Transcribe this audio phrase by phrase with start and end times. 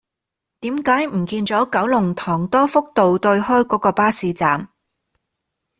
[0.61, 4.67] 點解唔見左九龍塘多福道對開嗰個巴士站